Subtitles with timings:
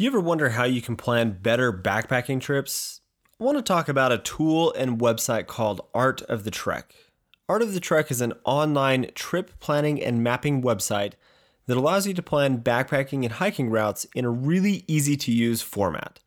[0.00, 3.02] Do you ever wonder how you can plan better backpacking trips?
[3.38, 6.94] I want to talk about a tool and website called Art of the Trek.
[7.50, 11.16] Art of the Trek is an online trip planning and mapping website
[11.66, 15.60] that allows you to plan backpacking and hiking routes in a really easy to use
[15.60, 16.20] format.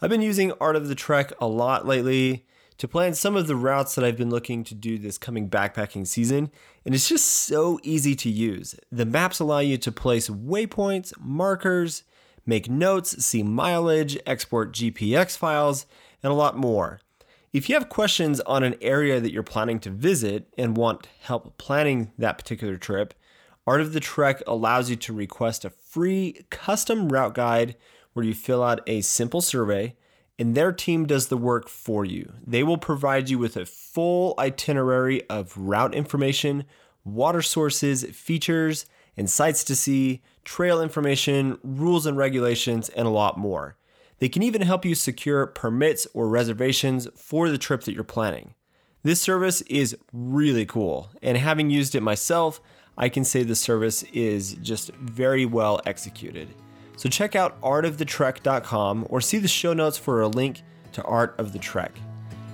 [0.00, 2.46] I've been using Art of the Trek a lot lately
[2.78, 6.06] to plan some of the routes that I've been looking to do this coming backpacking
[6.06, 6.50] season,
[6.86, 8.74] and it's just so easy to use.
[8.90, 12.04] The maps allow you to place waypoints, markers,
[12.46, 15.86] make notes, see mileage, export GPX files,
[16.22, 17.00] and a lot more.
[17.52, 21.58] If you have questions on an area that you're planning to visit and want help
[21.58, 23.14] planning that particular trip,
[23.66, 27.76] Art of the Trek allows you to request a free custom route guide
[28.12, 29.94] where you fill out a simple survey
[30.38, 32.32] and their team does the work for you.
[32.44, 36.64] They will provide you with a full itinerary of route information,
[37.04, 43.38] water sources, features, and sights to see, trail information, rules and regulations, and a lot
[43.38, 43.76] more.
[44.18, 48.54] They can even help you secure permits or reservations for the trip that you're planning.
[49.02, 52.60] This service is really cool, and having used it myself,
[52.96, 56.48] I can say the service is just very well executed.
[56.96, 61.52] So check out artofthetrek.com or see the show notes for a link to Art of
[61.52, 61.92] the Trek.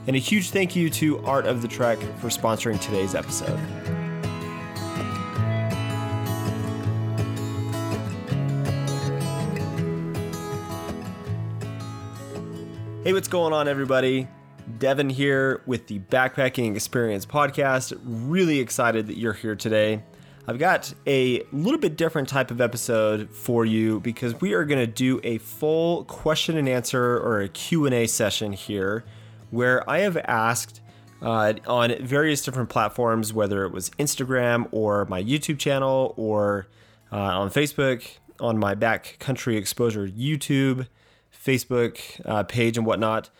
[0.06, 3.60] And a huge thank you to Art of the Trek for sponsoring today's episode.
[13.08, 14.28] Hey, what's going on, everybody?
[14.78, 17.98] Devin here with the Backpacking Experience Podcast.
[18.04, 20.02] Really excited that you're here today.
[20.46, 24.80] I've got a little bit different type of episode for you because we are going
[24.80, 29.06] to do a full question and answer or a Q&A session here
[29.48, 30.82] where I have asked
[31.22, 36.68] uh, on various different platforms, whether it was Instagram or my YouTube channel or
[37.10, 38.06] uh, on Facebook,
[38.38, 40.86] on my Backcountry Exposure YouTube,
[41.32, 43.30] Facebook uh, page and whatnot.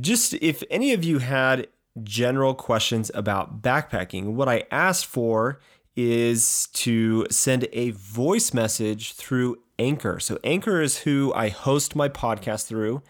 [0.00, 1.68] Just if any of you had
[2.02, 5.60] general questions about backpacking, what I asked for
[5.96, 10.20] is to send a voice message through Anchor.
[10.20, 13.02] So, Anchor is who I host my podcast through.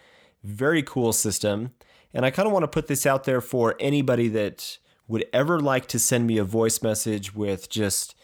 [0.43, 1.71] Very cool system.
[2.13, 5.59] And I kind of want to put this out there for anybody that would ever
[5.59, 8.15] like to send me a voice message with just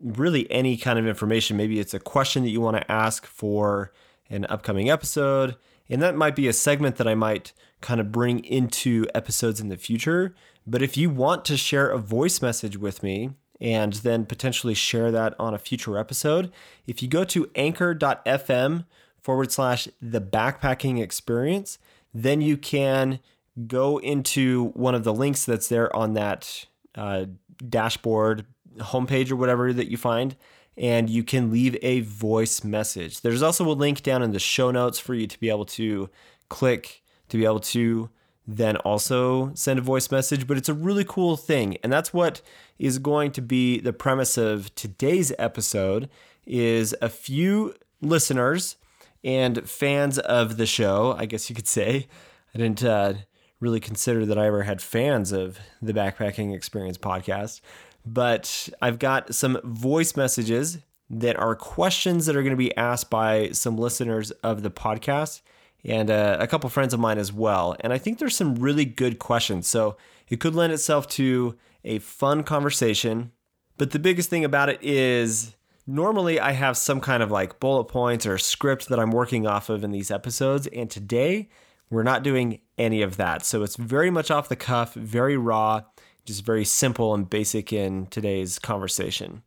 [0.00, 1.56] really any kind of information.
[1.56, 3.92] Maybe it's a question that you want to ask for
[4.30, 5.56] an upcoming episode.
[5.88, 9.68] And that might be a segment that I might kind of bring into episodes in
[9.68, 10.34] the future.
[10.66, 15.10] But if you want to share a voice message with me and then potentially share
[15.12, 16.52] that on a future episode,
[16.86, 18.84] if you go to anchor.fm
[19.20, 21.78] forward slash the backpacking experience,
[22.12, 23.20] then you can
[23.66, 27.26] go into one of the links that's there on that uh,
[27.68, 28.44] dashboard
[28.78, 30.36] homepage or whatever that you find
[30.76, 33.20] and you can leave a voice message.
[33.20, 36.10] There's also a link down in the show notes for you to be able to
[36.48, 38.10] click to be able to
[38.46, 41.76] then also send a voice message, but it's a really cool thing.
[41.82, 42.40] And that's what
[42.78, 46.08] is going to be the premise of today's episode
[46.46, 48.76] is a few listeners
[49.24, 52.06] and fans of the show, I guess you could say.
[52.54, 53.14] I didn't uh,
[53.58, 57.60] really consider that I ever had fans of the Backpacking Experience podcast,
[58.06, 60.78] but I've got some voice messages
[61.10, 65.40] that are questions that are going to be asked by some listeners of the podcast
[65.84, 67.76] and uh, a couple friends of mine as well.
[67.80, 69.66] And I think there's some really good questions.
[69.66, 69.96] So
[70.28, 73.32] it could lend itself to a fun conversation.
[73.76, 75.54] But the biggest thing about it is
[75.86, 79.68] normally I have some kind of like bullet points or script that I'm working off
[79.68, 80.66] of in these episodes.
[80.68, 81.48] And today
[81.88, 83.44] we're not doing any of that.
[83.44, 85.82] So it's very much off the cuff, very raw
[86.26, 89.42] just very simple and basic in today's conversation.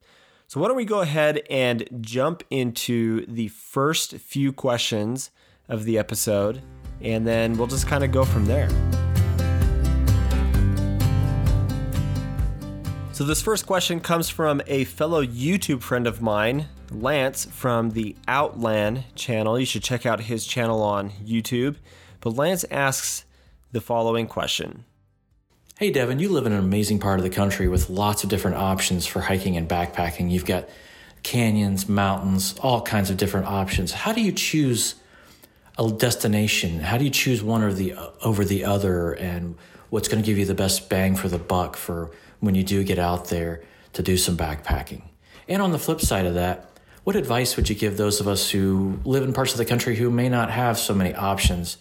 [0.47, 5.29] So, why don't we go ahead and jump into the first few questions
[5.67, 6.63] of the episode,
[7.01, 8.69] and then we'll just kind of go from there.
[13.11, 18.15] So, this first question comes from a fellow YouTube friend of mine, Lance from the
[18.27, 19.59] Outland channel.
[19.59, 21.75] You should check out his channel on YouTube.
[22.21, 23.25] But Lance asks
[23.71, 24.85] the following question
[25.79, 28.57] Hey, Devin, you live in an amazing part of the country with lots of different
[28.57, 30.29] options for hiking and backpacking.
[30.29, 30.67] You've got
[31.23, 33.93] canyons, mountains, all kinds of different options.
[33.93, 34.95] How do you choose
[35.77, 36.81] a destination?
[36.81, 39.55] How do you choose one or the over the other and
[39.89, 42.11] what's going to give you the best bang for the buck for
[42.41, 45.03] when you do get out there to do some backpacking?
[45.47, 46.69] And on the flip side of that,
[47.05, 49.95] what advice would you give those of us who live in parts of the country
[49.95, 51.77] who may not have so many options?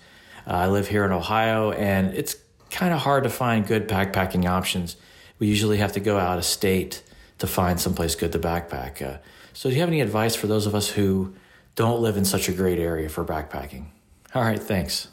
[0.46, 2.36] Uh, I live here in Ohio and it's
[2.70, 4.96] kind of hard to find good backpacking options.
[5.38, 7.02] We usually have to go out of state
[7.38, 9.00] to find someplace good to backpack.
[9.00, 9.18] Uh,
[9.52, 11.34] so, do you have any advice for those of us who
[11.78, 13.86] don't live in such a great area for backpacking.
[14.34, 15.06] All right, thanks.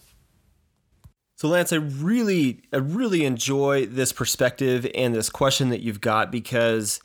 [1.36, 6.32] So Lance, I really I really enjoy this perspective and this question that you've got
[6.32, 7.00] because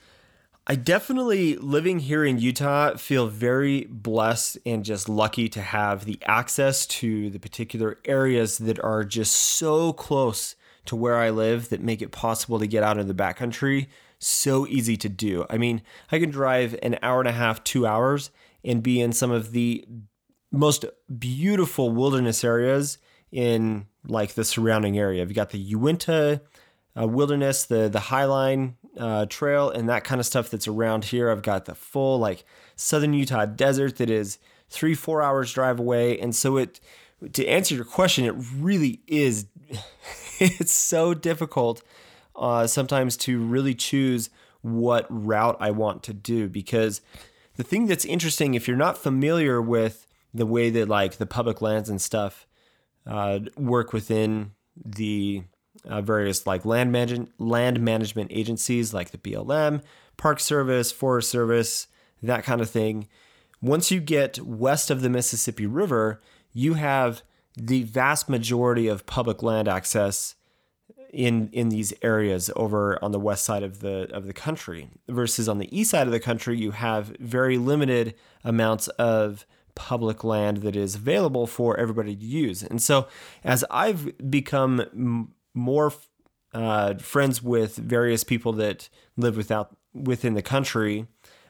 [0.70, 6.20] I definitely living here in Utah feel very blessed and just lucky to have the
[6.24, 11.82] access to the particular areas that are just so close to where I live that
[11.82, 13.88] make it possible to get out in the backcountry
[14.20, 15.44] so easy to do.
[15.50, 15.82] I mean,
[16.12, 18.30] I can drive an hour and a half, 2 hours
[18.64, 19.84] and be in some of the
[20.52, 20.84] most
[21.18, 22.98] beautiful wilderness areas
[23.32, 25.24] in like the surrounding area.
[25.24, 26.42] You've got the Uinta
[26.96, 31.30] uh, Wilderness, the the Highline uh, Trail, and that kind of stuff that's around here.
[31.30, 32.44] I've got the full like
[32.76, 34.38] Southern Utah desert that is
[34.68, 36.80] three four hours drive away, and so it.
[37.34, 39.46] To answer your question, it really is.
[40.38, 41.82] it's so difficult
[42.34, 44.30] uh, sometimes to really choose
[44.62, 47.00] what route I want to do because
[47.56, 51.60] the thing that's interesting if you're not familiar with the way that like the public
[51.60, 52.46] lands and stuff
[53.06, 55.44] uh, work within the
[55.84, 59.82] uh, various like land management land management agencies like the BLM,
[60.16, 61.86] Park Service, Forest Service,
[62.22, 63.08] that kind of thing.
[63.62, 66.20] Once you get west of the Mississippi River,
[66.52, 67.22] you have
[67.56, 70.34] the vast majority of public land access
[71.12, 75.48] in in these areas over on the west side of the of the country versus
[75.48, 78.14] on the east side of the country you have very limited
[78.44, 79.44] amounts of
[79.74, 82.62] public land that is available for everybody to use.
[82.62, 83.08] And so,
[83.42, 85.92] as I've become more
[86.52, 91.06] uh, friends with various people that live without within the country,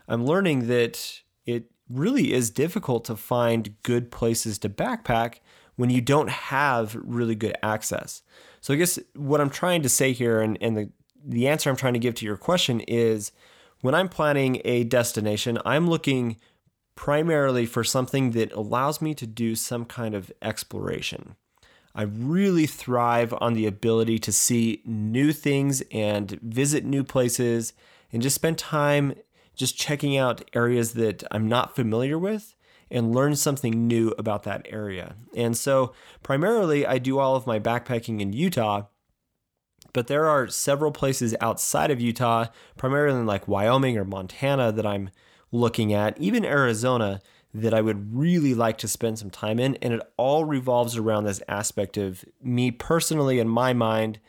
[0.08, 5.40] I'm learning that it really is difficult to find good places to backpack
[5.76, 8.22] when you don't have really good access.
[8.60, 10.90] So I guess what I'm trying to say here and, and the,
[11.24, 13.32] the answer I'm trying to give to your question is
[13.80, 16.36] when I'm planning a destination, I'm looking
[16.94, 21.36] primarily for something that allows me to do some kind of exploration.
[21.94, 27.72] I really thrive on the ability to see new things and visit new places
[28.12, 29.14] and just spend time
[29.54, 32.54] just checking out areas that I'm not familiar with
[32.90, 35.16] and learn something new about that area.
[35.36, 35.92] And so,
[36.22, 38.86] primarily, I do all of my backpacking in Utah,
[39.92, 42.46] but there are several places outside of Utah,
[42.76, 45.10] primarily in like Wyoming or Montana, that I'm
[45.52, 47.20] looking at, even Arizona,
[47.52, 49.76] that I would really like to spend some time in.
[49.76, 54.20] And it all revolves around this aspect of me personally, in my mind,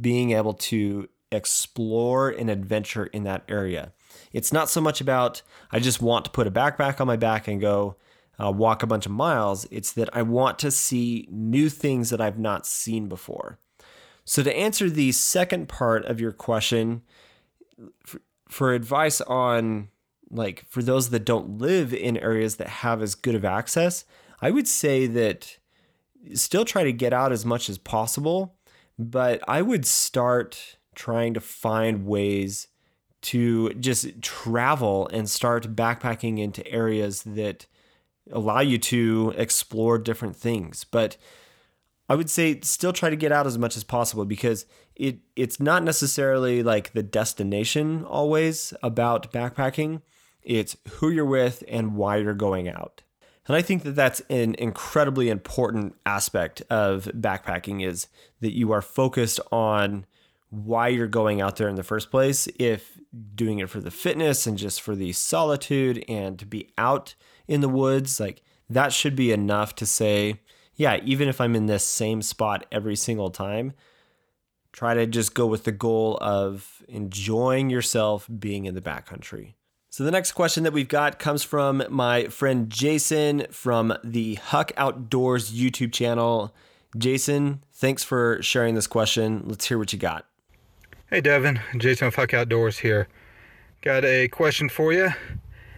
[0.00, 3.92] being able to explore and adventure in that area.
[4.32, 7.46] It's not so much about I just want to put a backpack on my back
[7.46, 7.96] and go
[8.42, 9.66] uh, walk a bunch of miles.
[9.70, 13.58] It's that I want to see new things that I've not seen before.
[14.24, 17.02] So, to answer the second part of your question,
[18.04, 19.88] for, for advice on
[20.30, 24.04] like for those that don't live in areas that have as good of access,
[24.40, 25.58] I would say that
[26.34, 28.56] still try to get out as much as possible,
[28.98, 32.68] but I would start trying to find ways
[33.22, 37.66] to just travel and start backpacking into areas that
[38.32, 40.84] allow you to explore different things.
[40.84, 41.16] But
[42.08, 44.66] I would say still try to get out as much as possible because
[44.96, 50.02] it it's not necessarily like the destination always about backpacking.
[50.42, 53.02] It's who you're with and why you're going out.
[53.46, 58.06] And I think that that's an incredibly important aspect of backpacking is
[58.40, 60.06] that you are focused on
[60.50, 62.48] why you're going out there in the first place.
[62.58, 63.00] If
[63.34, 67.14] doing it for the fitness and just for the solitude and to be out
[67.48, 70.40] in the woods, like that should be enough to say,
[70.74, 73.72] yeah, even if I'm in this same spot every single time,
[74.72, 79.54] try to just go with the goal of enjoying yourself being in the backcountry.
[79.92, 84.70] So the next question that we've got comes from my friend Jason from the Huck
[84.76, 86.54] Outdoors YouTube channel.
[86.96, 89.42] Jason, thanks for sharing this question.
[89.46, 90.26] Let's hear what you got.
[91.08, 93.08] Hey Devin, Jason of Huck Outdoors here.
[93.80, 95.10] Got a question for you.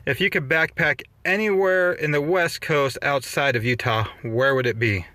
[0.05, 4.79] If you could backpack anywhere in the West Coast outside of Utah, where would it
[4.79, 5.07] be?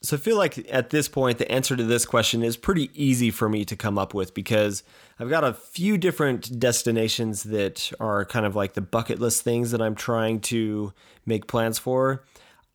[0.00, 3.32] So I feel like at this point, the answer to this question is pretty easy
[3.32, 4.84] for me to come up with because
[5.18, 9.72] I've got a few different destinations that are kind of like the bucket list things
[9.72, 10.92] that I'm trying to
[11.26, 12.24] make plans for.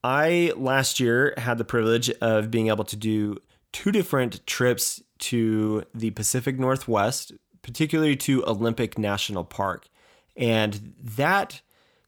[0.03, 3.37] I last year had the privilege of being able to do
[3.71, 9.87] two different trips to the Pacific Northwest, particularly to Olympic National Park.
[10.35, 11.61] And that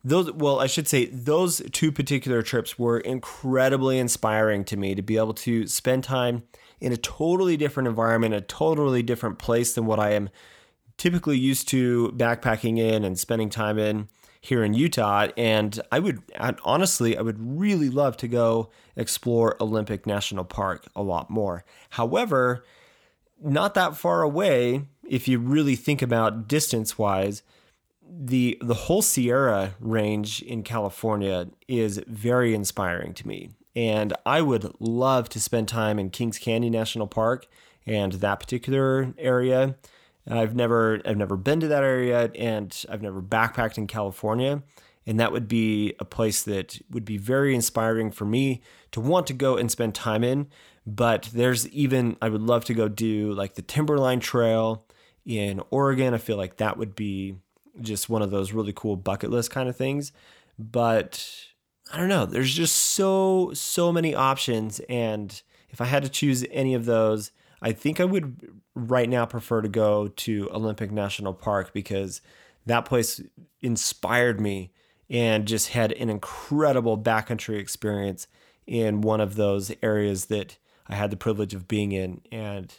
[0.05, 5.01] those well i should say those two particular trips were incredibly inspiring to me to
[5.01, 6.43] be able to spend time
[6.79, 10.29] in a totally different environment a totally different place than what i am
[10.97, 14.07] typically used to backpacking in and spending time in
[14.45, 15.27] here in Utah.
[15.35, 20.85] And I would I'd, honestly, I would really love to go explore Olympic National Park
[20.95, 21.65] a lot more.
[21.91, 22.63] However,
[23.43, 27.43] not that far away, if you really think about distance wise,
[28.09, 33.49] the the whole Sierra range in California is very inspiring to me.
[33.75, 37.47] And I would love to spend time in Kings Canyon National Park
[37.85, 39.75] and that particular area.
[40.27, 44.63] I've never I've never been to that area and I've never backpacked in California
[45.05, 49.27] and that would be a place that would be very inspiring for me to want
[49.27, 50.47] to go and spend time in
[50.87, 54.85] but there's even I would love to go do like the Timberline Trail
[55.25, 57.35] in Oregon I feel like that would be
[57.81, 60.11] just one of those really cool bucket list kind of things.
[60.57, 61.25] But
[61.91, 64.79] I don't know there's just so so many options.
[64.89, 69.25] And if I had to choose any of those I think I would right now
[69.25, 72.21] prefer to go to Olympic National Park because
[72.65, 73.21] that place
[73.61, 74.71] inspired me
[75.09, 78.27] and just had an incredible backcountry experience
[78.67, 82.21] in one of those areas that I had the privilege of being in.
[82.31, 82.71] And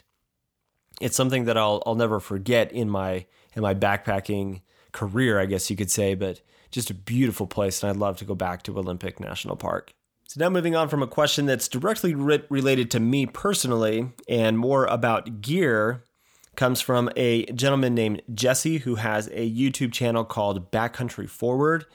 [1.01, 3.25] it's something that I'll I'll never forget in my
[3.55, 6.41] in my backpacking career I guess you could say but
[6.71, 9.93] just a beautiful place and I'd love to go back to Olympic National Park.
[10.27, 14.57] So, now moving on from a question that's directly re- related to me personally and
[14.57, 16.03] more about gear
[16.57, 21.85] comes from a gentleman named Jesse who has a YouTube channel called Backcountry Forward.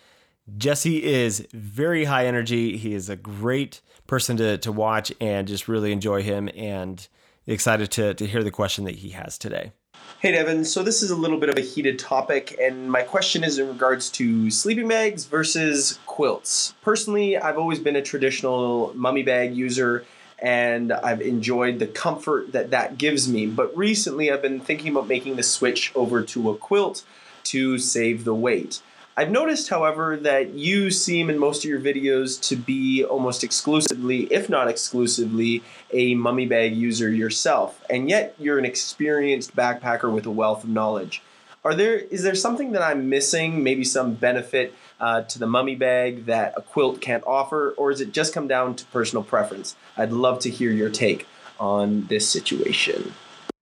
[0.57, 2.79] Jesse is very high energy.
[2.79, 7.07] He is a great person to, to watch and just really enjoy him and
[7.47, 9.73] excited to, to hear the question that he has today.
[10.21, 13.43] Hey Devin, so this is a little bit of a heated topic, and my question
[13.43, 16.75] is in regards to sleeping bags versus quilts.
[16.83, 20.05] Personally, I've always been a traditional mummy bag user,
[20.39, 23.47] and I've enjoyed the comfort that that gives me.
[23.47, 27.05] But recently, I've been thinking about making the switch over to a quilt
[27.45, 28.81] to save the weight.
[29.15, 34.23] I've noticed, however, that you seem in most of your videos to be almost exclusively,
[34.33, 40.25] if not exclusively, a mummy bag user yourself, and yet you're an experienced backpacker with
[40.25, 41.23] a wealth of knowledge.
[41.63, 43.63] Are there is there something that I'm missing?
[43.63, 48.01] Maybe some benefit uh, to the mummy bag that a quilt can't offer, or is
[48.01, 49.77] it just come down to personal preference?
[49.97, 51.27] I'd love to hear your take
[51.61, 53.13] on this situation.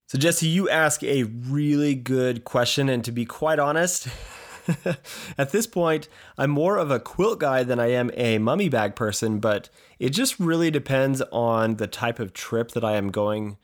[0.07, 4.07] So, Jesse, you ask a really good question, and to be quite honest.
[5.39, 8.95] At this point, I'm more of a quilt guy than I am a mummy bag
[8.97, 13.57] person, but it just really depends on the type of trip that I am going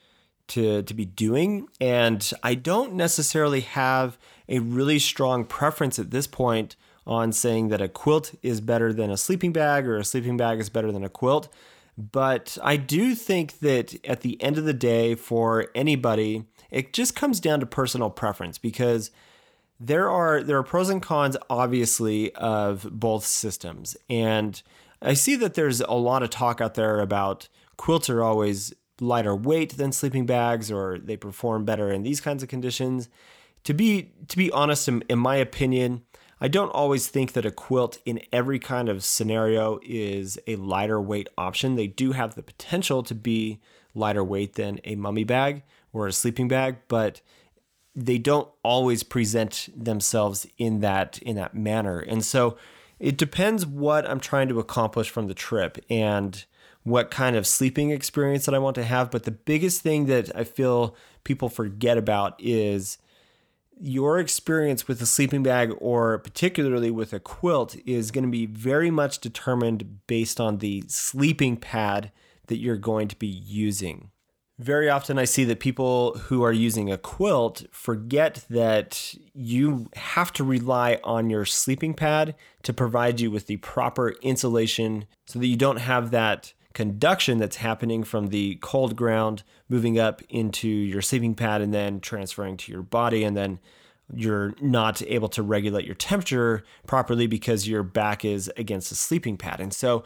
[0.49, 1.69] to, to be doing.
[1.81, 6.77] And I don't necessarily have a really strong preference at this point
[7.07, 10.59] on saying that a quilt is better than a sleeping bag or a sleeping bag
[10.59, 11.49] is better than a quilt.
[11.97, 17.17] But I do think that at the end of the day, for anybody, it just
[17.17, 19.11] comes down to personal preference because
[19.79, 23.97] there are there are pros and cons obviously of both systems.
[24.09, 24.63] And
[25.03, 29.37] i see that there's a lot of talk out there about quilts are always lighter
[29.37, 33.09] weight than sleeping bags or they perform better in these kinds of conditions.
[33.65, 36.03] To be to be honest in, in my opinion
[36.41, 41.01] i don't always think that a quilt in every kind of scenario is a lighter
[41.01, 41.75] weight option.
[41.75, 43.61] They do have the potential to be
[43.95, 47.21] lighter weight than a mummy bag or a sleeping bag but
[47.97, 51.99] they don't always present themselves in that in that manner.
[51.99, 52.59] And so
[53.01, 56.45] it depends what I'm trying to accomplish from the trip and
[56.83, 59.11] what kind of sleeping experience that I want to have.
[59.11, 62.99] But the biggest thing that I feel people forget about is
[63.79, 68.47] your experience with a sleeping bag or particularly with a quilt is going to be
[68.47, 72.11] very much determined based on the sleeping pad
[72.47, 74.11] that you're going to be using.
[74.59, 80.33] Very often, I see that people who are using a quilt forget that you have
[80.35, 85.47] to rely on your sleeping pad to provide you with the proper insulation so that
[85.47, 91.03] you don't have that conduction that's happening from the cold ground moving up into your
[91.03, 93.25] sleeping pad and then transferring to your body.
[93.25, 93.59] And then
[94.15, 99.37] you're not able to regulate your temperature properly because your back is against the sleeping
[99.37, 99.61] pad.
[99.61, 100.03] And so,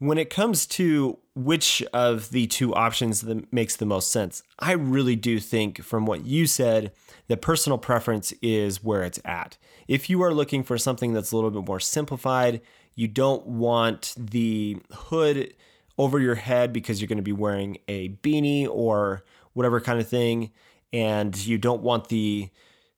[0.00, 4.72] when it comes to which of the two options that makes the most sense, I
[4.72, 6.92] really do think from what you said
[7.28, 9.58] that personal preference is where it's at.
[9.88, 12.62] If you are looking for something that's a little bit more simplified,
[12.94, 15.54] you don't want the hood
[15.98, 20.08] over your head because you're going to be wearing a beanie or whatever kind of
[20.08, 20.50] thing,
[20.94, 22.48] and you don't want the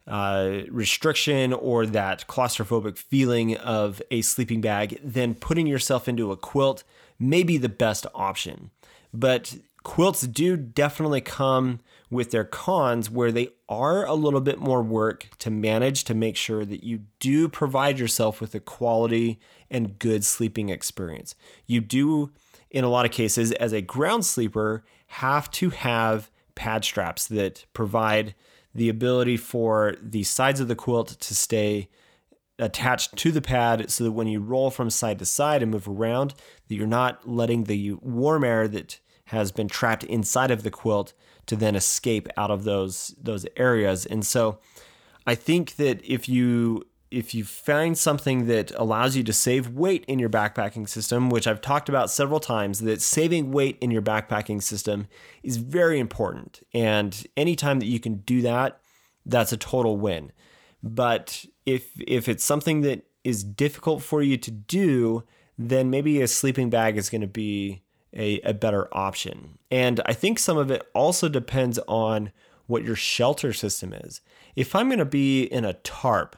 [0.07, 6.37] uh, restriction or that claustrophobic feeling of a sleeping bag, then putting yourself into a
[6.37, 6.85] quilt
[7.19, 8.71] may be the best option.
[9.15, 11.81] But quilts do definitely come
[12.11, 16.37] with their cons where they are a little bit more work to manage to make
[16.37, 19.41] sure that you do provide yourself with a quality
[19.71, 21.35] and good sleeping experience.
[21.67, 22.31] You do,
[22.71, 27.65] in a lot of cases, as a ground sleeper, have to have pad straps that
[27.73, 28.35] provide
[28.75, 31.89] the ability for the sides of the quilt to stay
[32.59, 35.89] attached to the pad so that when you roll from side to side and move
[35.89, 36.35] around
[36.69, 41.13] that you're not letting the warm air that has been trapped inside of the quilt
[41.47, 44.07] to then escape out of those those areas.
[44.07, 44.59] And so
[45.27, 50.05] I think that if you if you find something that allows you to save weight
[50.09, 54.03] in your backpacking system, which I've talked about several times, that saving weight in your
[54.03, 55.07] backpacking system
[55.43, 56.67] is very important.
[56.73, 58.81] And anytime that you can do that,
[59.27, 60.33] that's a total win.
[60.83, 65.23] But if if it's something that is difficult for you to do,
[65.57, 67.83] then maybe a sleeping bag is going to be
[68.15, 69.59] a, a better option.
[69.71, 72.33] And I think some of it also depends on
[72.67, 74.21] what your shelter system is.
[74.57, 76.37] If I'm going to be in a tarp,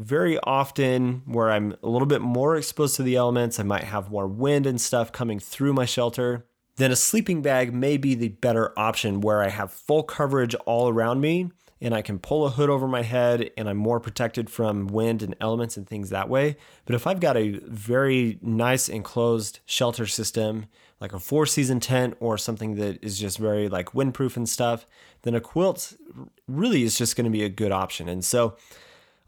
[0.00, 4.10] very often where I'm a little bit more exposed to the elements, I might have
[4.10, 6.46] more wind and stuff coming through my shelter.
[6.76, 10.88] Then a sleeping bag may be the better option where I have full coverage all
[10.88, 11.50] around me
[11.82, 15.22] and I can pull a hood over my head and I'm more protected from wind
[15.22, 16.56] and elements and things that way.
[16.86, 20.66] But if I've got a very nice enclosed shelter system,
[20.98, 24.86] like a four season tent or something that is just very like windproof and stuff,
[25.22, 25.92] then a quilt
[26.48, 28.08] really is just going to be a good option.
[28.08, 28.56] And so,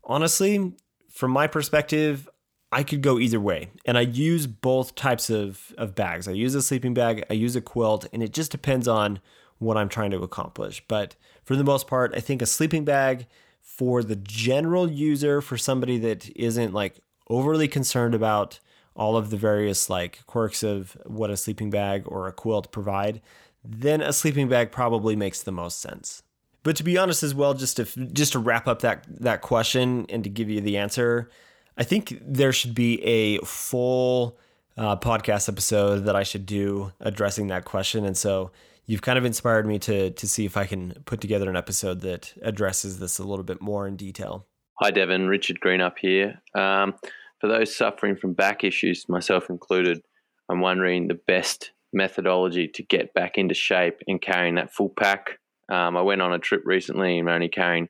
[0.04, 0.73] honestly,
[1.11, 2.28] from my perspective,
[2.71, 3.71] I could go either way.
[3.85, 6.26] And I use both types of, of bags.
[6.26, 9.21] I use a sleeping bag, I use a quilt, and it just depends on
[9.59, 10.82] what I'm trying to accomplish.
[10.88, 13.26] But for the most part, I think a sleeping bag
[13.61, 18.59] for the general user, for somebody that isn't like overly concerned about
[18.94, 23.21] all of the various like quirks of what a sleeping bag or a quilt provide,
[23.64, 26.23] then a sleeping bag probably makes the most sense.
[26.62, 30.07] But to be honest as well, just to just to wrap up that that question
[30.09, 31.31] and to give you the answer,
[31.76, 34.38] I think there should be a full
[34.76, 38.04] uh, podcast episode that I should do addressing that question.
[38.04, 38.52] And so
[38.87, 42.01] you've kind of inspired me to to see if I can put together an episode
[42.03, 44.46] that addresses this a little bit more in detail.
[44.81, 45.29] Hi, Devin.
[45.29, 46.40] Richard Green up here.
[46.55, 46.94] Um,
[47.40, 50.01] for those suffering from back issues, myself included,
[50.48, 55.38] I'm wondering the best methodology to get back into shape and carrying that full pack.
[55.70, 57.88] Um, I went on a trip recently and only carrying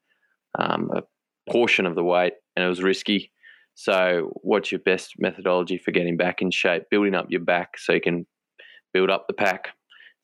[0.58, 1.02] um, a
[1.50, 3.32] portion of the weight, and it was risky.
[3.74, 7.92] So, what's your best methodology for getting back in shape, building up your back so
[7.92, 8.26] you can
[8.92, 9.68] build up the pack?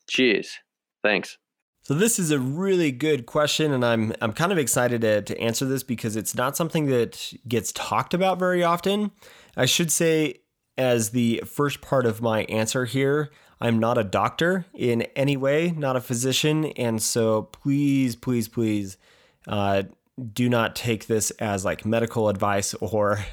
[0.09, 0.59] Cheers.
[1.03, 1.39] Thanks.
[1.83, 5.41] So this is a really good question, and I'm I'm kind of excited to, to
[5.41, 9.11] answer this because it's not something that gets talked about very often.
[9.57, 10.43] I should say,
[10.77, 15.73] as the first part of my answer here, I'm not a doctor in any way,
[15.77, 18.97] not a physician, and so please, please, please,
[19.47, 19.85] uh,
[20.33, 23.25] do not take this as like medical advice or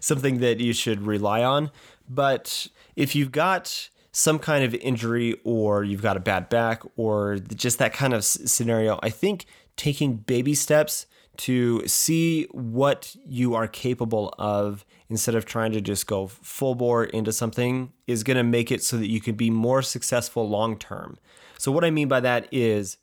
[0.00, 1.70] something that you should rely on.
[2.08, 7.38] But if you've got some kind of injury or you've got a bad back or
[7.38, 11.06] just that kind of scenario, I think taking baby steps
[11.38, 17.04] to see what you are capable of instead of trying to just go full bore
[17.04, 20.78] into something is going to make it so that you can be more successful long
[20.78, 21.18] term.
[21.58, 22.96] So, what I mean by that is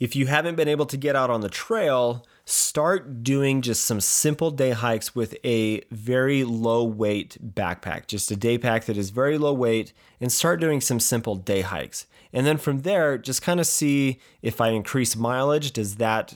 [0.00, 4.00] if you haven't been able to get out on the trail, start doing just some
[4.00, 9.10] simple day hikes with a very low weight backpack, just a day pack that is
[9.10, 12.06] very low weight, and start doing some simple day hikes.
[12.32, 16.34] And then from there, just kind of see if I increase mileage, does that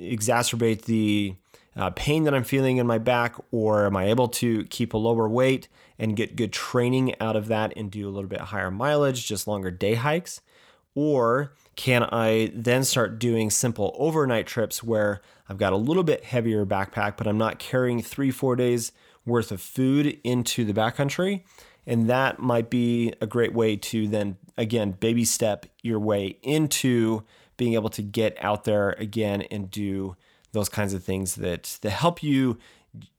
[0.00, 1.36] exacerbate the
[1.76, 4.98] uh, pain that I'm feeling in my back, or am I able to keep a
[4.98, 8.70] lower weight and get good training out of that and do a little bit higher
[8.70, 10.40] mileage, just longer day hikes?
[10.94, 16.24] Or can I then start doing simple overnight trips where I've got a little bit
[16.24, 18.92] heavier backpack, but I'm not carrying three, four days
[19.26, 21.42] worth of food into the backcountry?
[21.86, 27.24] And that might be a great way to then, again, baby step your way into
[27.56, 30.16] being able to get out there again and do
[30.54, 32.58] those kinds of things that, that help you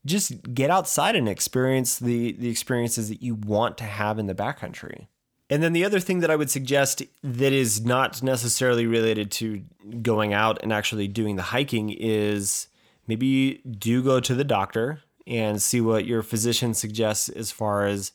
[0.06, 4.34] just get outside and experience the, the experiences that you want to have in the
[4.34, 5.08] backcountry.
[5.50, 9.64] And then the other thing that I would suggest that is not necessarily related to
[10.02, 12.68] going out and actually doing the hiking is
[13.08, 18.12] maybe do go to the doctor and see what your physician suggests as far as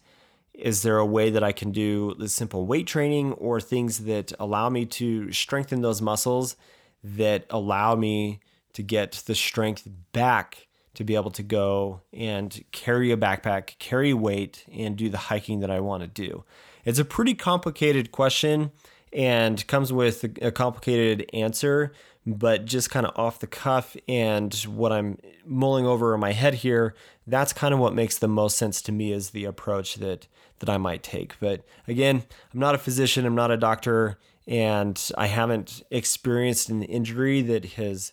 [0.55, 4.33] is there a way that I can do the simple weight training or things that
[4.39, 6.57] allow me to strengthen those muscles
[7.03, 8.41] that allow me
[8.73, 14.13] to get the strength back to be able to go and carry a backpack, carry
[14.13, 16.45] weight, and do the hiking that I want to do.
[16.85, 18.73] It's a pretty complicated question,
[19.13, 21.93] and comes with a complicated answer,
[22.27, 26.55] but just kind of off the cuff and what I'm mulling over in my head
[26.55, 26.95] here,
[27.27, 30.27] that's kind of what makes the most sense to me is the approach that
[30.61, 31.41] that I might take.
[31.41, 36.83] But again, I'm not a physician, I'm not a doctor, and I haven't experienced an
[36.83, 38.13] injury that has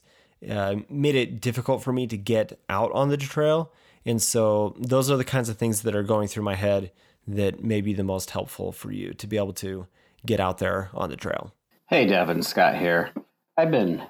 [0.49, 3.71] uh, made it difficult for me to get out on the trail.
[4.05, 6.91] And so those are the kinds of things that are going through my head
[7.27, 9.87] that may be the most helpful for you to be able to
[10.25, 11.53] get out there on the trail.
[11.87, 13.11] Hey, Devin, Scott here.
[13.57, 14.03] I've been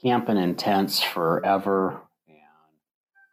[0.00, 2.38] camping in tents forever, and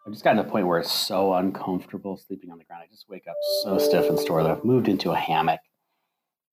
[0.06, 2.84] I've just gotten to the point where it's so uncomfortable sleeping on the ground.
[2.86, 5.62] I just wake up so stiff and sore that I've moved into a hammock.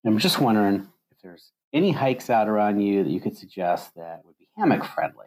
[0.04, 3.94] And I'm just wondering if there's any hikes out around you that you could suggest
[3.96, 5.26] that would be hammock friendly.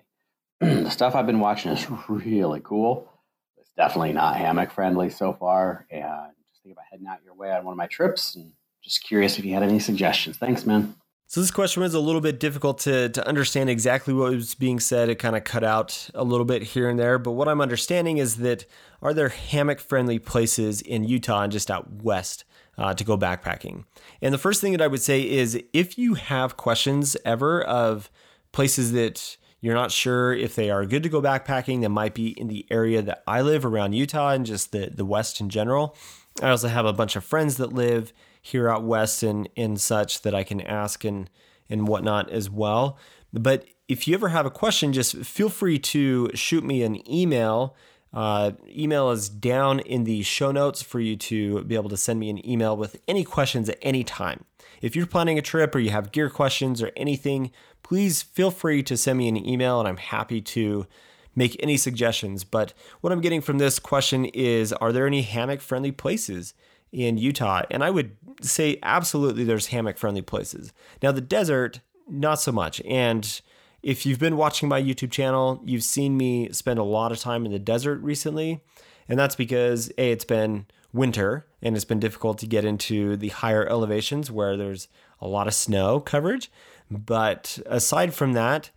[0.60, 3.12] the stuff I've been watching is really cool.
[3.58, 7.52] It's definitely not hammock friendly so far, and just think about heading out your way
[7.52, 8.36] on one of my trips.
[8.36, 10.38] And just curious if you had any suggestions.
[10.38, 10.96] Thanks, man.
[11.28, 14.80] So this question was a little bit difficult to, to understand exactly what was being
[14.80, 15.10] said.
[15.10, 17.18] It kind of cut out a little bit here and there.
[17.18, 18.66] But what I'm understanding is that
[19.02, 22.46] are there hammock friendly places in Utah and just out west
[22.78, 23.86] uh, to go backpacking?
[24.22, 28.12] And the first thing that I would say is if you have questions ever of
[28.52, 32.40] places that you're not sure if they are good to go backpacking, that might be
[32.40, 35.96] in the area that I live around Utah and just the, the West in general.
[36.40, 40.22] I also have a bunch of friends that live here out west and and such
[40.22, 41.32] that I can ask and
[41.68, 43.00] and whatnot as well.
[43.34, 47.76] But if you ever have a question, just feel free to shoot me an email.
[48.14, 52.20] Uh, email is down in the show notes for you to be able to send
[52.20, 54.46] me an email with any questions at any time.
[54.82, 57.52] If you're planning a trip or you have gear questions or anything,
[57.86, 60.88] please feel free to send me an email and I'm happy to
[61.36, 62.44] make any suggestions.
[62.44, 66.54] But what I'm getting from this question is Are there any hammock friendly places
[66.96, 67.64] in Utah.
[67.70, 70.72] And I would say absolutely there's hammock friendly places.
[71.04, 72.82] Now, the desert, not so much.
[72.82, 73.42] And
[73.84, 77.46] if you've been watching my YouTube channel, you've seen me spend a lot of time
[77.46, 78.62] in the desert recently.
[79.10, 83.28] And that's because A, it's been winter and it's been difficult to get into the
[83.28, 84.88] higher elevations where there's
[85.20, 86.50] a lot of snow coverage.
[86.90, 88.72] But aside from that,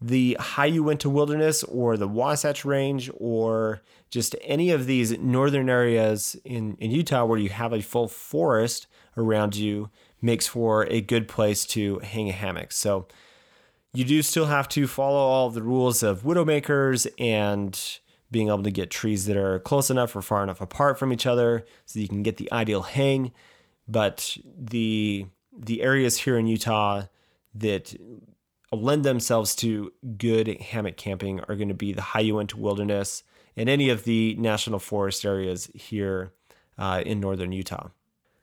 [0.00, 6.36] the High Uinta Wilderness or the Wasatch Range or just any of these northern areas
[6.44, 11.28] in, in Utah where you have a full forest around you makes for a good
[11.28, 12.72] place to hang a hammock.
[12.72, 13.06] So
[13.94, 17.78] you do still have to follow all the rules of widowmakers and
[18.30, 21.26] being able to get trees that are close enough or far enough apart from each
[21.26, 23.32] other so you can get the ideal hang.
[23.86, 25.26] But the
[25.56, 27.02] the areas here in Utah
[27.54, 27.94] that
[28.72, 33.22] lend themselves to good hammock camping are going to be the High Uinta Wilderness
[33.56, 36.32] and any of the national forest areas here
[36.78, 37.88] uh, in northern Utah.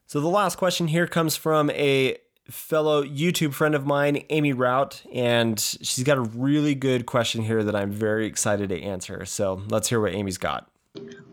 [0.06, 2.18] So the last question here comes from a
[2.50, 7.64] fellow YouTube friend of mine, Amy Rout, and she's got a really good question here
[7.64, 9.26] that I'm very excited to answer.
[9.26, 10.70] So let's hear what Amy's got.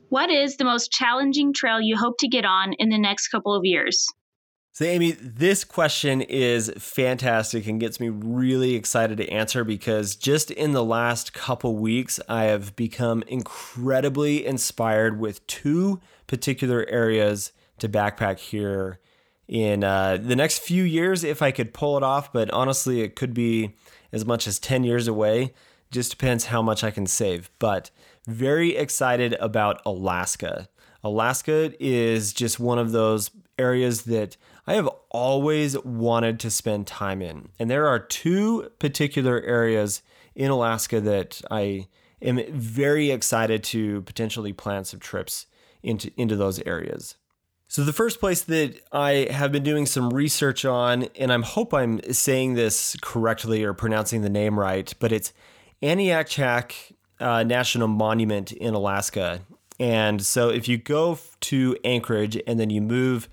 [0.08, 3.54] What is the most challenging trail you hope to get on in the next couple
[3.54, 4.06] of years?
[4.76, 10.50] So, Amy, this question is fantastic and gets me really excited to answer because just
[10.50, 17.88] in the last couple weeks, I have become incredibly inspired with two particular areas to
[17.88, 19.00] backpack here
[19.48, 22.30] in uh, the next few years if I could pull it off.
[22.30, 23.74] But honestly, it could be
[24.12, 25.54] as much as 10 years away.
[25.90, 27.48] Just depends how much I can save.
[27.58, 27.90] But
[28.26, 30.68] very excited about Alaska.
[31.02, 37.22] Alaska is just one of those areas that I have always wanted to spend time
[37.22, 37.50] in.
[37.58, 40.02] And there are two particular areas
[40.34, 41.86] in Alaska that I
[42.20, 45.46] am very excited to potentially plan some trips
[45.82, 47.16] into, into those areas.
[47.68, 51.74] So, the first place that I have been doing some research on, and I hope
[51.74, 55.32] I'm saying this correctly or pronouncing the name right, but it's
[55.82, 56.72] Aniakchak
[57.18, 59.40] uh, National Monument in Alaska.
[59.80, 63.28] And so, if you go to Anchorage and then you move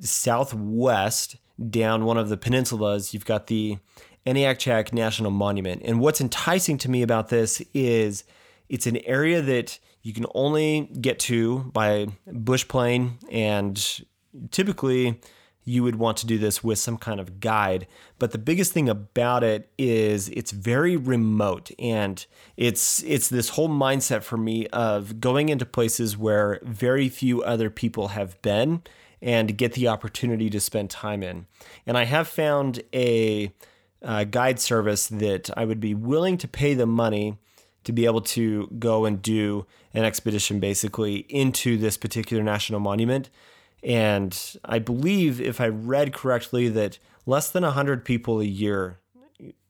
[0.00, 1.36] southwest
[1.70, 3.78] down one of the peninsulas, you've got the
[4.26, 5.82] Aniakchak National Monument.
[5.84, 8.24] And what's enticing to me about this is
[8.68, 14.02] it's an area that you can only get to by bush plane, and
[14.50, 15.20] typically
[15.64, 17.86] you would want to do this with some kind of guide.
[18.18, 22.24] But the biggest thing about it is it's very remote and
[22.56, 27.70] it's it's this whole mindset for me of going into places where very few other
[27.70, 28.82] people have been
[29.24, 31.46] and get the opportunity to spend time in.
[31.86, 33.50] And I have found a,
[34.30, 37.38] guide service that I would be willing to pay the money
[37.84, 43.30] to be able to go and do an expedition basically into this particular national monument.
[43.82, 48.98] And I believe, if I read correctly, that less than 100 people a year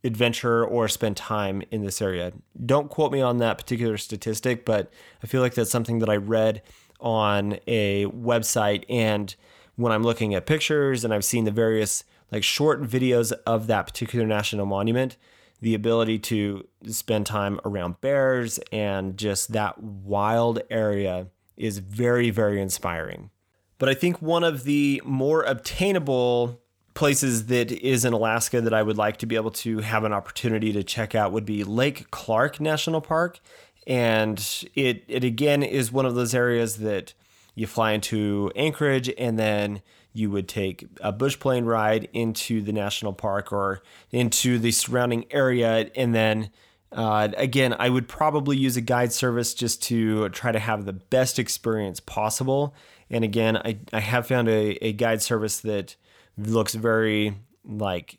[0.02, 2.32] adventure or spend time in this area.
[2.66, 4.90] Don't quote me on that particular statistic, but
[5.22, 6.62] I feel like that's something that I read
[7.04, 8.84] on a website.
[8.88, 9.34] And
[9.76, 13.86] when I'm looking at pictures and I've seen the various like short videos of that
[13.86, 15.16] particular national monument,
[15.60, 22.60] the ability to spend time around bears and just that wild area is very, very
[22.60, 23.30] inspiring.
[23.78, 26.60] But I think one of the more obtainable
[26.94, 30.12] places that is in Alaska that I would like to be able to have an
[30.12, 33.40] opportunity to check out would be Lake Clark National Park.
[33.86, 34.38] And
[34.74, 37.14] it, it again is one of those areas that
[37.54, 42.72] you fly into Anchorage and then you would take a bush plane ride into the
[42.72, 45.90] national park or into the surrounding area.
[45.94, 46.50] And then
[46.92, 50.92] uh, again, I would probably use a guide service just to try to have the
[50.92, 52.74] best experience possible.
[53.10, 55.96] And again, I, I have found a, a guide service that
[56.38, 58.18] looks very like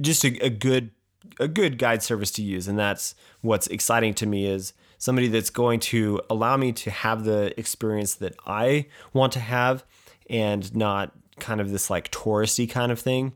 [0.00, 0.90] just a, a good
[1.38, 5.50] a good guide service to use and that's what's exciting to me is somebody that's
[5.50, 9.84] going to allow me to have the experience that I want to have
[10.28, 13.32] and not kind of this like touristy kind of thing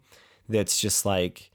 [0.49, 1.51] that's just like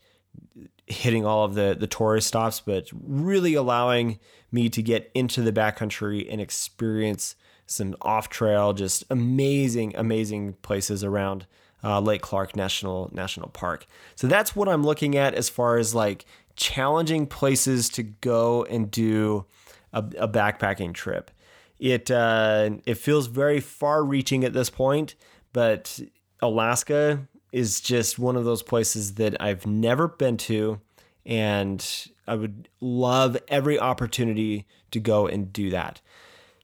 [0.88, 4.20] hitting all of the the tourist stops but really allowing
[4.52, 7.36] me to get into the backcountry and experience
[7.68, 11.46] some off trail just amazing amazing places around
[11.84, 13.86] uh, Lake Clark National National Park.
[14.15, 18.92] So that's what I'm looking at as far as like challenging places to go and
[18.92, 19.46] do
[19.94, 21.32] a, a backpacking trip.
[21.80, 25.15] It uh, it feels very far-reaching at this point,
[25.54, 26.00] but
[26.42, 30.82] Alaska is just one of those places that I've never been to,
[31.26, 31.84] and
[32.28, 36.02] I would love every opportunity to go and do that.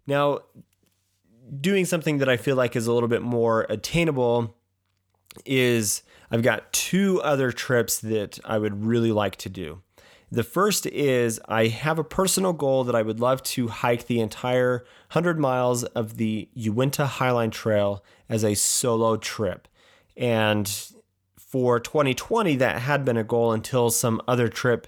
[0.05, 0.41] Now,
[1.61, 4.54] doing something that I feel like is a little bit more attainable
[5.45, 9.81] is I've got two other trips that I would really like to do.
[10.31, 14.19] The first is I have a personal goal that I would love to hike the
[14.19, 19.67] entire 100 miles of the Uinta Highline Trail as a solo trip.
[20.17, 20.67] And
[21.37, 24.87] for 2020, that had been a goal until some other trip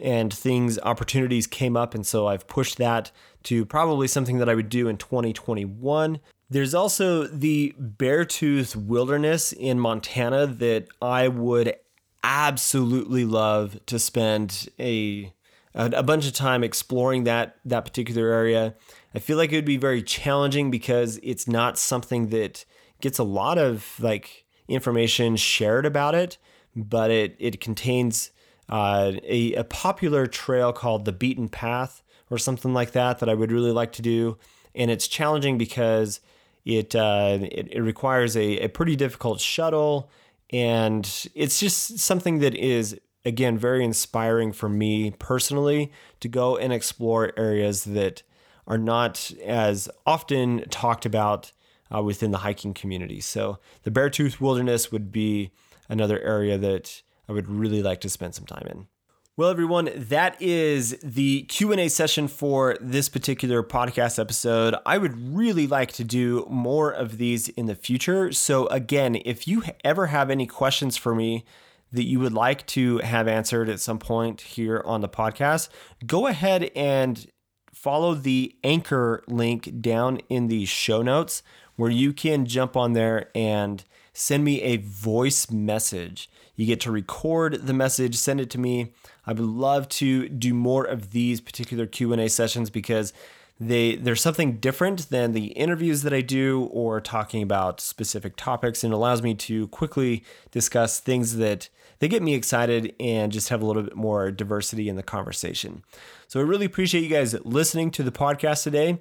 [0.00, 1.94] and things, opportunities came up.
[1.94, 3.10] And so I've pushed that
[3.44, 6.20] to probably something that I would do in 2021.
[6.48, 11.74] There's also the Beartooth Wilderness in Montana that I would
[12.22, 15.32] absolutely love to spend a
[15.74, 18.74] a bunch of time exploring that that particular area.
[19.14, 22.64] I feel like it would be very challenging because it's not something that
[23.00, 26.38] gets a lot of like information shared about it,
[26.74, 28.30] but it it contains
[28.68, 33.34] uh, a, a popular trail called the Beaten Path or something like that that I
[33.34, 34.38] would really like to do,
[34.74, 36.20] and it's challenging because
[36.66, 40.10] it uh, it, it, requires a, a pretty difficult shuttle,
[40.50, 46.72] and it's just something that is again very inspiring for me personally to go and
[46.72, 48.24] explore areas that
[48.66, 51.52] are not as often talked about
[51.94, 53.20] uh, within the hiking community.
[53.20, 55.52] So the Beartooth Wilderness would be
[55.88, 58.88] another area that I would really like to spend some time in.
[59.38, 64.74] Well, everyone, that is the Q&A session for this particular podcast episode.
[64.86, 68.32] I would really like to do more of these in the future.
[68.32, 71.44] So again, if you ever have any questions for me
[71.92, 75.68] that you would like to have answered at some point here on the podcast,
[76.06, 77.26] go ahead and
[77.74, 81.42] follow the anchor link down in the show notes
[81.74, 86.30] where you can jump on there and send me a voice message.
[86.54, 88.94] You get to record the message, send it to me.
[89.26, 93.12] I would love to do more of these particular Q&A sessions because
[93.58, 98.84] they there's something different than the interviews that I do or talking about specific topics
[98.84, 103.62] and allows me to quickly discuss things that they get me excited and just have
[103.62, 105.82] a little bit more diversity in the conversation.
[106.28, 109.00] So I really appreciate you guys listening to the podcast today.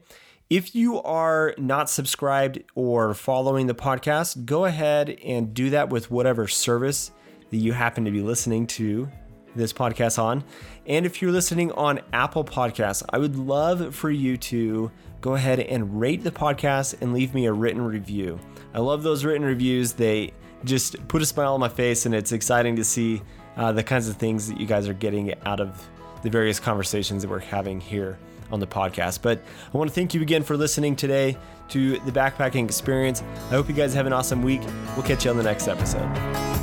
[0.50, 6.10] If you are not subscribed or following the podcast, go ahead and do that with
[6.10, 7.12] whatever service
[7.50, 9.10] that you happen to be listening to
[9.56, 10.44] this podcast on.
[10.86, 14.92] And if you're listening on Apple Podcasts, I would love for you to
[15.22, 18.40] go ahead and rate the podcast and leave me a written review.
[18.74, 19.94] I love those written reviews.
[19.94, 23.22] They just put a smile on my face, and it's exciting to see
[23.58, 25.88] uh, the kinds of things that you guys are getting out of
[26.24, 28.18] the various conversations that we're having here
[28.52, 29.22] on the podcast.
[29.22, 29.42] But
[29.74, 31.38] I want to thank you again for listening today
[31.70, 33.22] to the backpacking experience.
[33.22, 34.62] I hope you guys have an awesome week.
[34.96, 36.55] We'll catch you on the next episode.